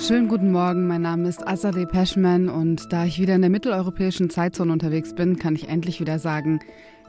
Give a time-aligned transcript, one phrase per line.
[0.00, 4.30] Schönen guten Morgen, mein Name ist Azadeh Peschman und da ich wieder in der mitteleuropäischen
[4.30, 6.60] Zeitzone unterwegs bin, kann ich endlich wieder sagen,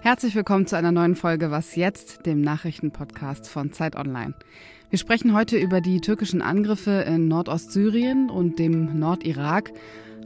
[0.01, 4.33] herzlich willkommen zu einer neuen Folge Was jetzt, dem Nachrichtenpodcast von Zeit Online.
[4.89, 9.71] Wir sprechen heute über die türkischen Angriffe in Nordostsyrien und dem Nordirak.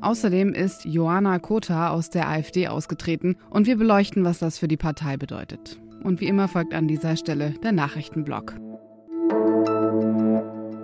[0.02, 4.76] Außerdem ist Joanna Kota aus der AfD ausgetreten und wir beleuchten, was das für die
[4.76, 5.80] Partei bedeutet.
[6.04, 8.56] Und wie immer folgt an dieser Stelle der Nachrichtenblock.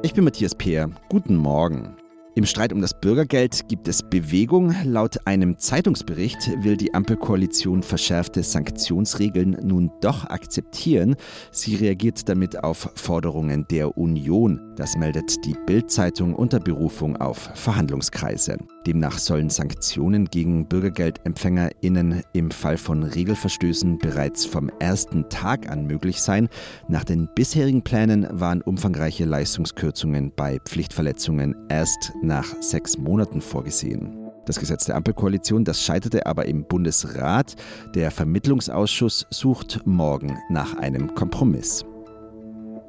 [0.03, 0.89] Ich bin Matthias Peer.
[1.09, 1.95] Guten Morgen.
[2.33, 4.73] Im Streit um das Bürgergeld gibt es Bewegung.
[4.83, 11.15] Laut einem Zeitungsbericht will die Ampelkoalition verschärfte Sanktionsregeln nun doch akzeptieren.
[11.51, 14.73] Sie reagiert damit auf Forderungen der Union.
[14.75, 18.57] Das meldet die Bild-Zeitung unter Berufung auf Verhandlungskreise.
[18.87, 26.21] Demnach sollen Sanktionen gegen BürgergeldempfängerInnen im Fall von Regelverstößen bereits vom ersten Tag an möglich
[26.21, 26.49] sein.
[26.87, 34.17] Nach den bisherigen Plänen waren umfangreiche Leistungskürzungen bei Pflichtverletzungen erst nach sechs Monaten vorgesehen.
[34.45, 37.55] Das Gesetz der Ampelkoalition, das scheiterte aber im Bundesrat.
[37.93, 41.85] Der Vermittlungsausschuss sucht morgen nach einem Kompromiss.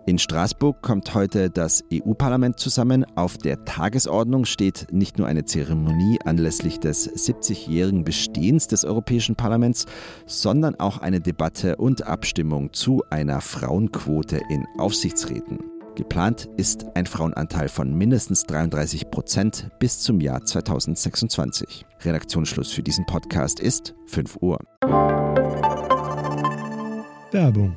[0.04, 3.06] In Straßburg kommt heute das EU-Parlament zusammen.
[3.14, 9.86] Auf der Tagesordnung steht nicht nur eine Zeremonie anlässlich des 70-jährigen Bestehens des Europäischen Parlaments,
[10.26, 15.60] sondern auch eine Debatte und Abstimmung zu einer Frauenquote in Aufsichtsräten.
[15.94, 21.86] Geplant ist ein Frauenanteil von mindestens 33 Prozent bis zum Jahr 2026.
[22.00, 24.58] Redaktionsschluss für diesen Podcast ist 5 Uhr.
[27.30, 27.76] Werbung.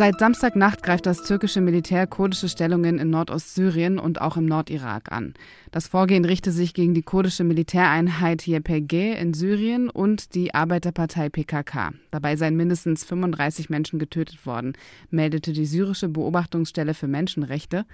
[0.00, 5.34] Seit Samstagnacht greift das türkische Militär kurdische Stellungen in Nordostsyrien und auch im Nordirak an.
[5.72, 11.92] Das Vorgehen richte sich gegen die kurdische Militäreinheit YPG in Syrien und die Arbeiterpartei PKK.
[12.12, 14.72] Dabei seien mindestens 35 Menschen getötet worden,
[15.10, 17.84] meldete die syrische Beobachtungsstelle für Menschenrechte.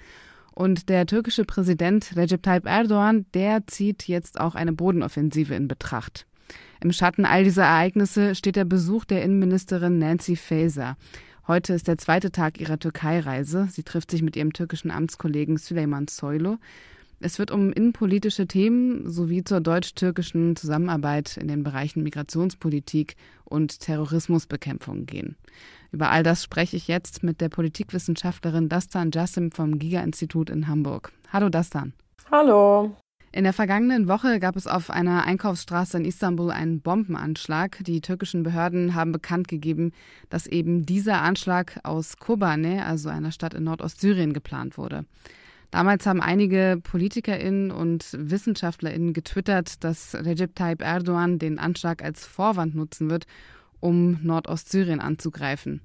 [0.53, 6.25] Und der türkische Präsident Recep Tayyip Erdogan, der zieht jetzt auch eine Bodenoffensive in Betracht.
[6.81, 10.97] Im Schatten all dieser Ereignisse steht der Besuch der Innenministerin Nancy Faeser.
[11.49, 13.69] Heute ist der zweite Tag ihrer Türkei-Reise.
[13.71, 16.57] Sie trifft sich mit ihrem türkischen Amtskollegen Süleyman Soylu.
[17.21, 23.15] Es wird um innenpolitische Themen sowie zur deutsch-türkischen Zusammenarbeit in den Bereichen Migrationspolitik
[23.45, 25.37] und Terrorismusbekämpfung gehen.
[25.93, 31.12] Über all das spreche ich jetzt mit der Politikwissenschaftlerin Dastan Jassim vom Giga-Institut in Hamburg.
[31.33, 31.93] Hallo Dastan.
[32.29, 32.97] Hallo.
[33.37, 37.77] In der vergangenen Woche gab es auf einer Einkaufsstraße in Istanbul einen Bombenanschlag.
[37.85, 39.93] Die türkischen Behörden haben bekannt gegeben,
[40.31, 45.05] dass eben dieser Anschlag aus Kobane, also einer Stadt in Nordostsyrien, geplant wurde.
[45.71, 52.75] Damals haben einige PolitikerInnen und WissenschaftlerInnen getwittert, dass Recep Tayyip Erdogan den Anschlag als Vorwand
[52.75, 53.27] nutzen wird,
[53.81, 55.83] um Nordostsyrien anzugreifen.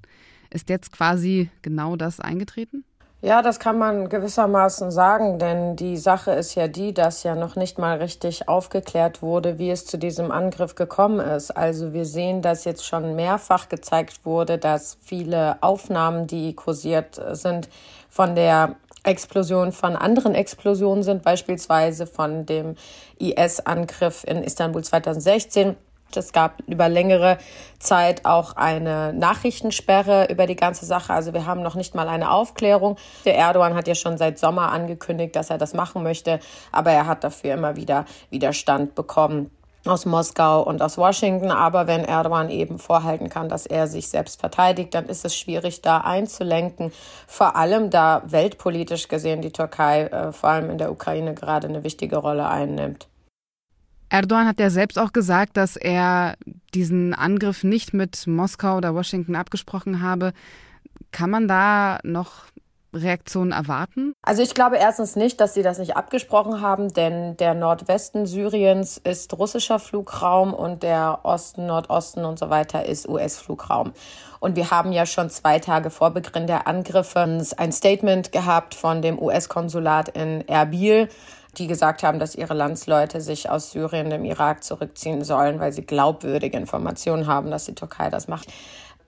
[0.51, 2.85] Ist jetzt quasi genau das eingetreten?
[3.23, 7.55] Ja, das kann man gewissermaßen sagen, denn die Sache ist ja die, dass ja noch
[7.55, 11.51] nicht mal richtig aufgeklärt wurde, wie es zu diesem Angriff gekommen ist.
[11.51, 17.69] Also wir sehen, dass jetzt schon mehrfach gezeigt wurde, dass viele Aufnahmen, die kursiert sind,
[18.09, 22.75] von der Explosion von anderen Explosionen sind, beispielsweise von dem
[23.19, 25.75] IS-Angriff in Istanbul 2016
[26.17, 27.37] es gab über längere
[27.79, 31.13] Zeit auch eine Nachrichtensperre über die ganze Sache.
[31.13, 32.97] Also wir haben noch nicht mal eine Aufklärung.
[33.25, 36.39] Der Erdogan hat ja schon seit Sommer angekündigt, dass er das machen möchte,
[36.71, 39.51] aber er hat dafür immer wieder Widerstand bekommen
[39.85, 41.51] aus Moskau und aus Washington.
[41.51, 45.81] Aber wenn Erdogan eben vorhalten kann, dass er sich selbst verteidigt, dann ist es schwierig,
[45.81, 46.91] da einzulenken.
[47.27, 51.83] Vor allem, da weltpolitisch gesehen die Türkei äh, vor allem in der Ukraine gerade eine
[51.83, 53.07] wichtige Rolle einnimmt.
[54.11, 56.35] Erdogan hat ja selbst auch gesagt, dass er
[56.73, 60.33] diesen Angriff nicht mit Moskau oder Washington abgesprochen habe.
[61.11, 62.43] Kann man da noch
[62.93, 64.13] Reaktionen erwarten?
[64.21, 68.97] Also ich glaube erstens nicht, dass sie das nicht abgesprochen haben, denn der Nordwesten Syriens
[68.97, 73.93] ist russischer Flugraum und der Osten, Nordosten und so weiter ist US-Flugraum.
[74.39, 79.01] Und wir haben ja schon zwei Tage vor Beginn der Angriffe ein Statement gehabt von
[79.01, 81.09] dem US-Konsulat in Erbil,
[81.57, 85.85] die gesagt haben, dass ihre Landsleute sich aus Syrien, dem Irak zurückziehen sollen, weil sie
[85.85, 88.47] glaubwürdige Informationen haben, dass die Türkei das macht.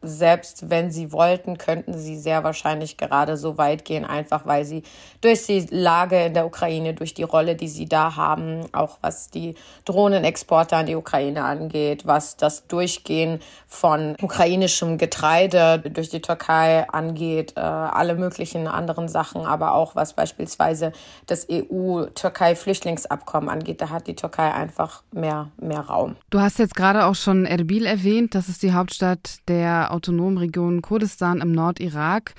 [0.04, 4.84] Selbst wenn sie wollten, könnten sie sehr wahrscheinlich gerade so weit gehen, einfach weil sie
[5.22, 9.30] durch die Lage in der Ukraine, durch die Rolle, die sie da haben, auch was
[9.30, 9.56] die
[9.86, 17.54] Drohnenexporte an die Ukraine angeht, was das Durchgehen von ukrainischem Getreide durch die Türkei angeht,
[17.56, 20.92] äh, alle möglichen anderen Sachen, aber auch was beispielsweise
[21.28, 26.16] das EU-Türkei-Flüchtlingsabkommen angeht, da hat die Türkei einfach mehr, mehr Raum.
[26.30, 30.82] Du hast jetzt gerade auch schon Erbil erwähnt, das ist die Hauptstadt der autonomen Region
[30.82, 32.34] Kurdistan im Nordirak.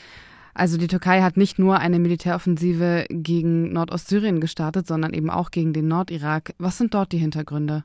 [0.52, 5.72] Also die Türkei hat nicht nur eine Militäroffensive gegen Nordostsyrien gestartet, sondern eben auch gegen
[5.72, 6.54] den Nordirak.
[6.58, 7.84] Was sind dort die Hintergründe?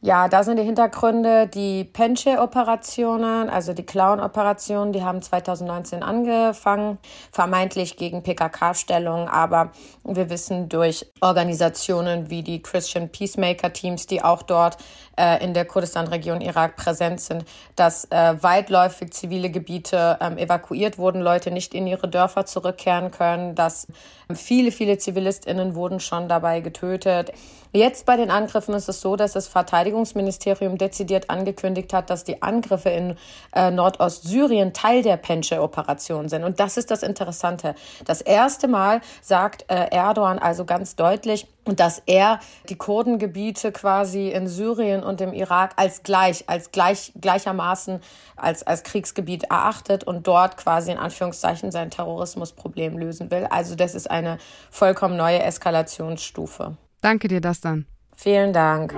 [0.00, 6.98] Ja, da sind die Hintergründe die Penche-Operationen, also die Clown-Operationen, die haben 2019 angefangen,
[7.32, 9.72] vermeintlich gegen PKK-Stellungen, aber
[10.04, 14.76] wir wissen durch Organisationen wie die Christian Peacemaker-Teams, die auch dort
[15.18, 17.44] äh, in der Kurdistan-Region Irak präsent sind,
[17.74, 23.56] dass äh, weitläufig zivile Gebiete ähm, evakuiert wurden, Leute nicht in ihre Dörfer zurückkehren können,
[23.56, 23.88] dass
[24.34, 27.32] viele, viele ZivilistInnen wurden schon dabei getötet.
[27.72, 32.42] Jetzt bei den Angriffen ist es so, dass das Verteidigungsministerium dezidiert angekündigt hat, dass die
[32.42, 33.16] Angriffe in
[33.54, 36.44] äh, Nordostsyrien Teil der Penche-Operation sind.
[36.44, 37.74] Und das ist das Interessante.
[38.06, 44.46] Das erste Mal sagt äh, Erdogan also ganz deutlich, dass er die Kurdengebiete quasi in
[44.46, 48.00] Syrien und im Irak als gleich, als gleich, gleichermaßen
[48.36, 53.46] als, als Kriegsgebiet erachtet und dort quasi in Anführungszeichen sein Terrorismusproblem lösen will.
[53.50, 54.38] Also das ist eine
[54.70, 56.76] vollkommen neue Eskalationsstufe.
[57.00, 57.86] Danke dir, das dann.
[58.16, 58.94] Vielen Dank.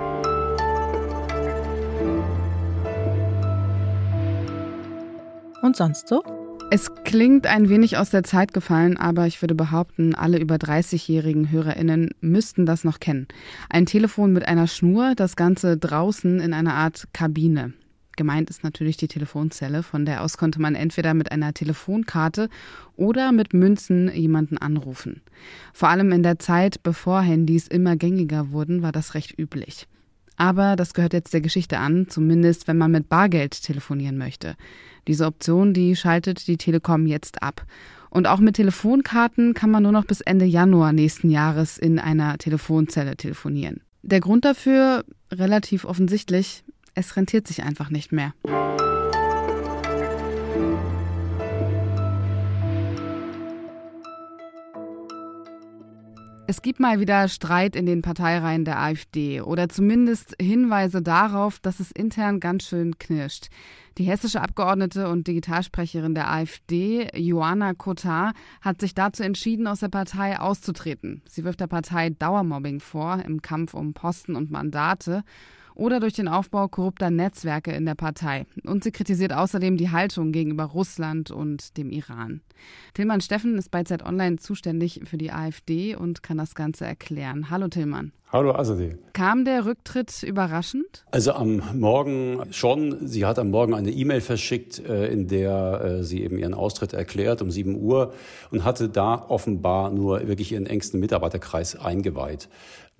[5.61, 6.40] Und sonst so?
[6.73, 11.51] Es klingt ein wenig aus der Zeit gefallen, aber ich würde behaupten, alle über 30-jährigen
[11.51, 13.27] HörerInnen müssten das noch kennen.
[13.69, 17.73] Ein Telefon mit einer Schnur, das Ganze draußen in einer Art Kabine.
[18.15, 22.47] Gemeint ist natürlich die Telefonzelle, von der aus konnte man entweder mit einer Telefonkarte
[22.95, 25.21] oder mit Münzen jemanden anrufen.
[25.73, 29.89] Vor allem in der Zeit, bevor Handys immer gängiger wurden, war das recht üblich.
[30.37, 34.55] Aber das gehört jetzt der Geschichte an, zumindest wenn man mit Bargeld telefonieren möchte.
[35.07, 37.65] Diese Option, die schaltet die Telekom jetzt ab.
[38.09, 42.37] Und auch mit Telefonkarten kann man nur noch bis Ende Januar nächsten Jahres in einer
[42.37, 43.81] Telefonzelle telefonieren.
[44.03, 46.63] Der Grund dafür, relativ offensichtlich,
[46.93, 48.33] es rentiert sich einfach nicht mehr.
[56.51, 61.79] Es gibt mal wieder Streit in den Parteireihen der AfD oder zumindest Hinweise darauf, dass
[61.79, 63.47] es intern ganz schön knirscht.
[63.97, 69.87] Die hessische Abgeordnete und Digitalsprecherin der AfD, Joanna Kotar, hat sich dazu entschieden, aus der
[69.87, 71.21] Partei auszutreten.
[71.25, 75.23] Sie wirft der Partei Dauermobbing vor im Kampf um Posten und Mandate
[75.75, 78.45] oder durch den Aufbau korrupter Netzwerke in der Partei.
[78.65, 82.41] Und sie kritisiert außerdem die Haltung gegenüber Russland und dem Iran.
[82.93, 87.49] Tillmann Steffen ist bei Zeit Online zuständig für die AfD und kann das Ganze erklären.
[87.49, 88.11] Hallo Tillmann.
[88.31, 88.95] Hallo Azadeh.
[89.11, 91.03] Kam der Rücktritt überraschend?
[91.11, 93.05] Also am Morgen schon.
[93.05, 96.93] Sie hat am Morgen eine E-Mail verschickt, äh, in der äh, sie eben ihren Austritt
[96.93, 98.13] erklärt um 7 Uhr
[98.49, 102.47] und hatte da offenbar nur wirklich ihren engsten Mitarbeiterkreis eingeweiht.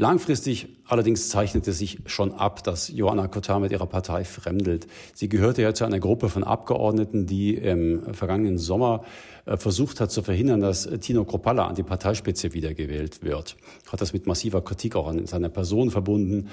[0.01, 4.87] Langfristig allerdings zeichnete sich schon ab, dass Johanna Kotar mit ihrer Partei fremdelt.
[5.13, 9.03] Sie gehörte ja zu einer Gruppe von Abgeordneten, die im vergangenen Sommer
[9.45, 13.57] äh, versucht hat zu verhindern, dass Tino Kropalla an die Parteispitze wiedergewählt wird.
[13.91, 16.49] Hat das mit massiver Kritik auch an seiner Person verbunden.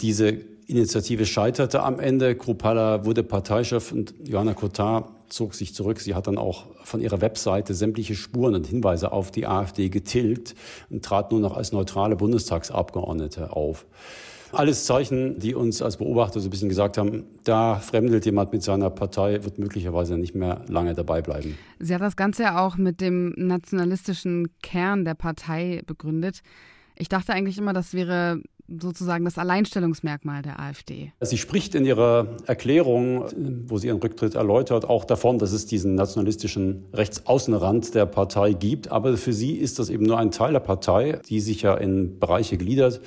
[0.00, 0.28] Diese
[0.68, 2.36] Initiative scheiterte am Ende.
[2.36, 6.00] Kropalla wurde Parteichef und Johanna Kotar zog sich zurück.
[6.00, 10.54] Sie hat dann auch von ihrer Webseite sämtliche Spuren und Hinweise auf die AfD getilgt
[10.90, 13.86] und trat nur noch als neutrale Bundestagsabgeordnete auf.
[14.52, 18.62] Alles Zeichen, die uns als Beobachter so ein bisschen gesagt haben, da fremdelt jemand mit
[18.62, 21.56] seiner Partei, wird möglicherweise nicht mehr lange dabei bleiben.
[21.78, 26.42] Sie hat das Ganze ja auch mit dem nationalistischen Kern der Partei begründet.
[26.96, 28.42] Ich dachte eigentlich immer, das wäre
[28.80, 31.12] sozusagen das Alleinstellungsmerkmal der AfD.
[31.20, 33.24] Sie spricht in ihrer Erklärung,
[33.66, 38.90] wo sie ihren Rücktritt erläutert, auch davon, dass es diesen nationalistischen Rechtsaußenrand der Partei gibt.
[38.90, 42.18] Aber für sie ist das eben nur ein Teil der Partei, die sich ja in
[42.18, 43.00] Bereiche gliedert.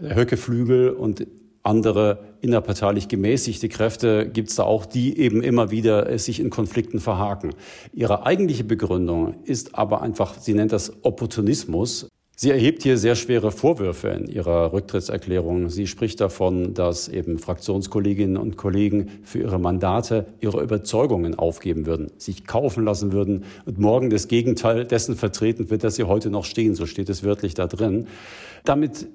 [0.00, 1.26] Höckeflügel und
[1.62, 7.00] andere innerparteilich gemäßigte Kräfte gibt es da auch, die eben immer wieder sich in Konflikten
[7.00, 7.54] verhaken.
[7.94, 12.08] Ihre eigentliche Begründung ist aber einfach, sie nennt das Opportunismus.
[12.36, 15.70] Sie erhebt hier sehr schwere Vorwürfe in ihrer Rücktrittserklärung.
[15.70, 22.10] Sie spricht davon, dass eben Fraktionskolleginnen und Kollegen für ihre Mandate ihre Überzeugungen aufgeben würden,
[22.18, 26.44] sich kaufen lassen würden und morgen das Gegenteil dessen vertreten wird, dass sie heute noch
[26.44, 26.74] stehen.
[26.74, 28.08] So steht es wörtlich da drin.
[28.64, 29.06] Damit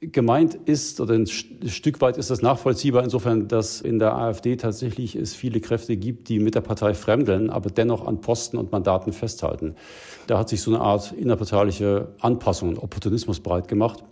[0.00, 5.16] Gemeint ist, oder ein Stück weit ist das nachvollziehbar, insofern, dass in der AfD tatsächlich
[5.16, 9.14] es viele Kräfte gibt, die mit der Partei fremdeln, aber dennoch an Posten und Mandaten
[9.14, 9.74] festhalten.
[10.26, 14.04] Da hat sich so eine Art innerparteiliche Anpassung und Opportunismus breit gemacht.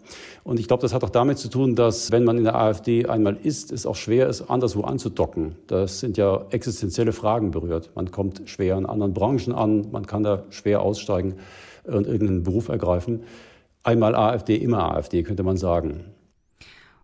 [0.43, 3.05] Und ich glaube, das hat auch damit zu tun, dass wenn man in der AfD
[3.05, 5.57] einmal ist, es auch schwer ist, anderswo anzudocken.
[5.67, 7.91] Das sind ja existenzielle Fragen berührt.
[7.95, 11.35] Man kommt schwer in anderen Branchen an, man kann da schwer aussteigen
[11.85, 13.25] und irgendeinen Beruf ergreifen
[13.85, 16.05] einmal AfD, immer AfD, könnte man sagen.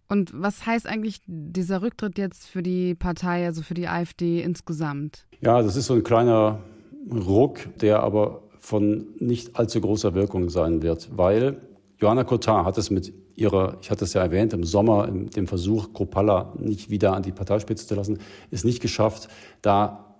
[0.08, 5.24] Und was heißt eigentlich dieser Rücktritt jetzt für die Partei, also für die AfD insgesamt?
[5.40, 6.64] Ja, das ist so ein kleiner
[7.12, 11.60] Ruck, der aber von nicht allzu großer Wirkung sein wird, weil
[11.98, 15.46] Johanna Cotard hat es mit ihrer, ich hatte es ja erwähnt, im Sommer, in dem
[15.46, 18.18] Versuch, Kropalla nicht wieder an die Parteispitze zu lassen,
[18.50, 19.28] es nicht geschafft,
[19.62, 20.16] da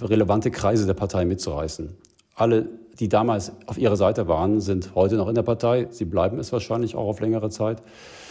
[0.00, 1.96] relevante Kreise der Partei mitzureißen.
[2.36, 2.68] Alle
[3.00, 5.86] die damals auf ihrer Seite waren, sind heute noch in der Partei.
[5.90, 7.82] Sie bleiben es wahrscheinlich auch auf längere Zeit.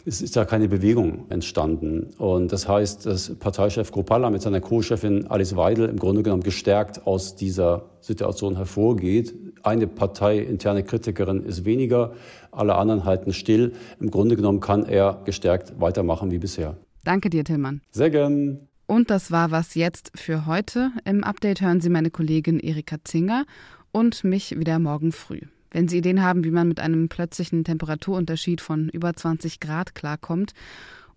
[0.05, 2.11] Es ist da keine Bewegung entstanden.
[2.17, 7.05] Und das heißt, dass Parteichef Kropalla mit seiner Co-Chefin Alice Weidel im Grunde genommen gestärkt
[7.07, 9.33] aus dieser Situation hervorgeht.
[9.63, 12.13] Eine parteiinterne Kritikerin ist weniger,
[12.51, 13.73] alle anderen halten still.
[13.99, 16.77] Im Grunde genommen kann er gestärkt weitermachen wie bisher.
[17.03, 17.81] Danke dir, Tillmann.
[17.91, 18.67] Sehr gern.
[18.87, 20.91] Und das war was jetzt für heute.
[21.05, 23.45] Im Update hören Sie meine Kollegin Erika Zinger
[23.95, 25.39] und mich wieder morgen früh.
[25.71, 30.51] Wenn Sie Ideen haben, wie man mit einem plötzlichen Temperaturunterschied von über 20 Grad klarkommt,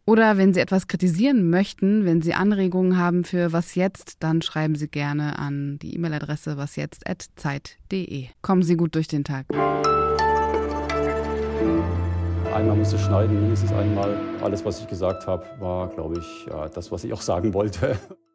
[0.05, 4.77] oder wenn Sie etwas kritisieren möchten, wenn Sie Anregungen haben für was jetzt, dann schreiben
[4.77, 8.27] Sie gerne an die E-Mail-Adresse wasjetzt@zeit.de.
[8.43, 9.47] Kommen Sie gut durch den Tag.
[12.55, 14.17] Einmal musste schneiden, mindestens einmal.
[14.41, 17.99] Alles, was ich gesagt habe, war, glaube ich, ja, das, was ich auch sagen wollte.